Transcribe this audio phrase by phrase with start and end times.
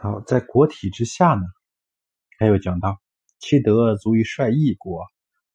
[0.00, 1.42] 好，在国体之下呢，
[2.38, 3.00] 还有讲到
[3.40, 5.04] 其德足以率一国，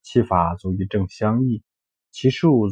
[0.01, 1.63] 其法足以正乡邑，
[2.11, 2.67] 其术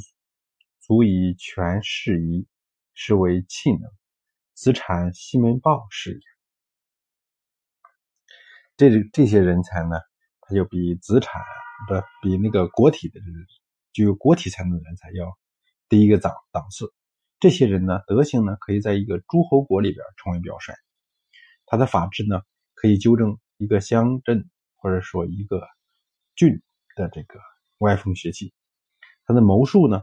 [0.81, 2.46] 足以全事宜，
[2.94, 3.89] 是为气能。
[4.54, 6.20] 子产、西门豹是也。
[8.76, 9.96] 这这些人才呢，
[10.42, 11.42] 他就比子产
[11.88, 13.22] 的比那个国体的
[13.94, 15.26] 具有国体才能的人才要
[15.88, 16.94] 低一个档档次。
[17.40, 20.73] 这些人呢，德行呢，可以在一个诸侯国里边成为表率。
[21.72, 22.41] 他的法治呢，
[22.73, 25.66] 可以纠正一个乡镇或者说一个
[26.36, 26.62] 郡
[26.98, 27.40] 的这个
[27.77, 28.54] 歪风邪气。
[29.23, 30.02] 他的谋术呢，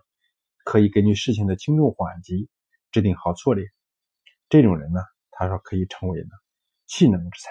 [0.64, 2.48] 可以根据事情的轻重缓急
[2.90, 3.66] 制定好策略。
[4.48, 6.30] 这种人呢，他说可以成为呢
[6.86, 7.50] 气能之才。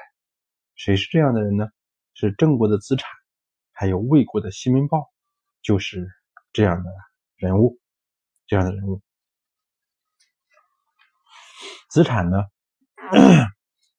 [0.73, 1.67] 谁是这样的人呢？
[2.15, 3.07] 是郑国的子产，
[3.71, 5.13] 还有魏国的西门豹，
[5.61, 6.09] 就是
[6.53, 6.89] 这样的
[7.35, 7.79] 人物。
[8.47, 8.99] 这样的人物，
[11.91, 12.45] 子产呢，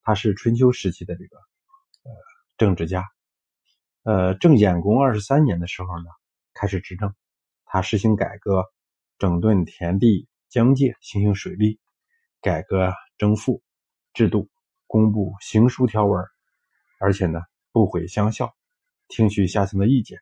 [0.08, 2.10] 他是春秋时期的这个呃
[2.56, 3.04] 政治家。
[4.04, 6.06] 呃，郑衍公二十三年的时候呢，
[6.54, 7.14] 开始执政，
[7.66, 8.64] 他实行改革，
[9.18, 11.78] 整顿田地疆界，行行水利，
[12.40, 13.62] 改革征赋
[14.14, 14.48] 制度，
[14.86, 16.24] 公布行书条文。
[16.98, 18.56] 而且呢，不毁乡校，
[19.08, 20.18] 听取下层的意见，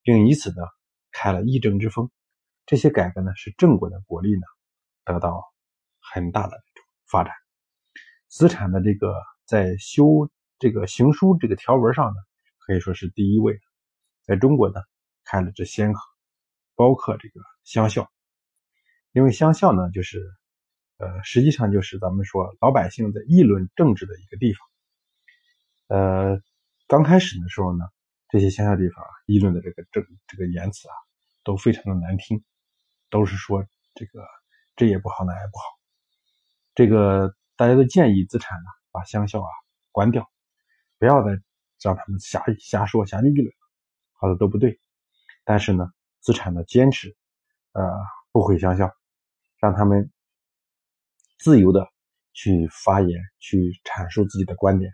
[0.00, 0.62] 并以此呢
[1.10, 2.08] 开了议政之风。
[2.66, 4.42] 这些改革呢，使郑国的国力呢
[5.04, 5.42] 得到
[5.98, 6.56] 很大的
[7.10, 7.34] 发展。
[8.28, 12.16] 资产的这个在修这个行书这个条文上呢，
[12.58, 13.58] 可以说是第一位。
[14.22, 14.80] 在中国呢，
[15.24, 16.00] 开了这先河，
[16.74, 18.10] 包括这个乡校。
[19.12, 20.22] 因为乡校呢，就是
[20.98, 24.68] 呃，实际上就是咱们说老百姓在议论政治的一个地方。
[25.88, 26.42] 呃，
[26.86, 27.86] 刚开始的时候呢，
[28.28, 30.94] 这些乡下地方议论的这个政这个言辞啊，
[31.42, 32.44] 都非常的难听，
[33.08, 34.22] 都是说这个
[34.76, 35.64] 这也不好那也不好。
[36.74, 39.48] 这个大家都建议资产呢，把乡校啊
[39.90, 40.30] 关掉，
[40.96, 41.32] 不要再
[41.82, 43.52] 让他们瞎瞎说瞎议论，
[44.12, 44.78] 好的都不对。
[45.42, 47.16] 但是呢，资产呢坚持，
[47.72, 47.82] 呃，
[48.30, 48.94] 不毁乡校，
[49.58, 50.12] 让他们
[51.36, 51.88] 自由的
[52.32, 54.92] 去发言，去阐述自己的观点。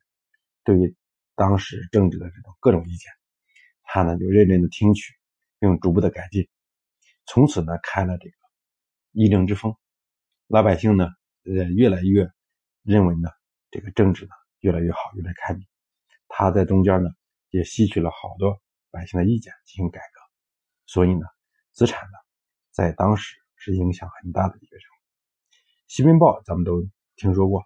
[0.62, 0.96] 对于
[1.34, 3.12] 当时政治的这种各种意见，
[3.82, 5.12] 他呢就认真的听取，
[5.58, 6.48] 并逐步的改进，
[7.26, 8.34] 从此呢开了这个
[9.12, 9.76] 议政之风，
[10.46, 11.08] 老百姓呢
[11.44, 12.26] 呃越来越
[12.84, 13.28] 认为呢
[13.70, 14.30] 这个政治呢
[14.60, 15.66] 越来越好，越来越开明。
[16.28, 17.10] 他在中间呢
[17.50, 20.20] 也吸取了好多百姓的意见进行改革，
[20.86, 21.26] 所以呢
[21.72, 22.18] 资产呢
[22.70, 24.96] 在当时是影响很大的一个人物。
[25.88, 26.86] 西门豹咱们都
[27.16, 27.64] 听说过，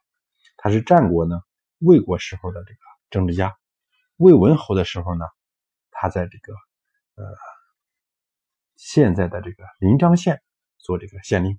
[0.56, 1.42] 他是战国呢
[1.78, 2.78] 魏国时候的这个。
[3.10, 3.56] 政治家
[4.16, 5.24] 魏文侯的时候呢，
[5.90, 6.52] 他在这个
[7.14, 7.24] 呃
[8.76, 10.42] 现在的这个临漳县
[10.76, 11.58] 做这个县令，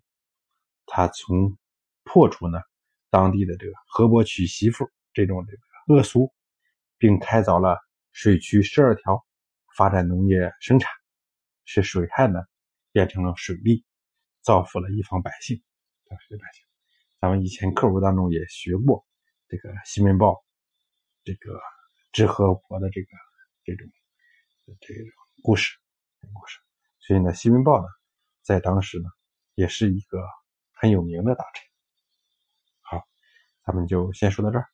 [0.85, 1.57] 他从
[2.03, 2.61] 破除呢
[3.09, 6.33] 当地的这个河伯娶媳妇这种这个恶俗，
[6.97, 7.77] 并开凿了
[8.11, 9.25] 水渠十二条，
[9.75, 10.91] 发展农业生产，
[11.65, 12.39] 使水旱呢
[12.91, 13.83] 变成了水利，
[14.41, 15.61] 造福了一方百姓。
[16.05, 16.63] 当时的百姓，
[17.19, 19.05] 咱们以前课文当中也学过
[19.47, 20.43] 这个西门豹。
[21.23, 21.59] 这个
[22.11, 23.07] 治河伯的这个
[23.63, 23.87] 这种
[24.79, 25.05] 这种
[25.43, 25.77] 故事
[26.33, 26.57] 故事，
[26.99, 27.87] 所以呢，西门豹呢，
[28.41, 29.09] 在当时呢，
[29.53, 30.17] 也是一个
[30.71, 31.68] 很有名的大臣。
[33.69, 34.65] 咱们就先说到这儿。